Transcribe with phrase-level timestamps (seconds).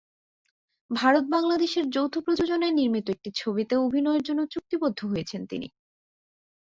[0.91, 5.67] ভারত-বাংলাদেশের যৌথ প্রযোজনায় নির্মিত একটি ছবিতেও অভিনয়ের জন্য চুক্তিবদ্ধ হয়েছেন তিনি।